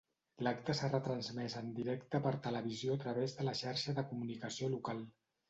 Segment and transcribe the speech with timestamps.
[0.45, 5.07] L’acte s’ha retransmès en directe per televisió a través de la Xarxa de Comunicació Local.